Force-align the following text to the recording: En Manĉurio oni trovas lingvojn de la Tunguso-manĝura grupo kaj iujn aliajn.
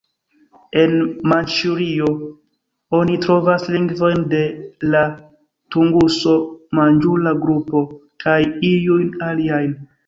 En 0.83 0.93
Manĉurio 1.33 2.07
oni 3.01 3.19
trovas 3.27 3.67
lingvojn 3.75 4.25
de 4.33 4.41
la 4.97 5.05
Tunguso-manĝura 5.77 7.37
grupo 7.47 7.89
kaj 8.27 8.41
iujn 8.75 9.19
aliajn. 9.33 9.83